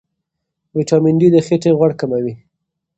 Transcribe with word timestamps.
ویټامین 0.77 1.15
ډي 1.21 1.27
د 1.33 1.37
خېټې 1.47 1.71
غوړ 1.77 1.91
کموي. 1.99 2.33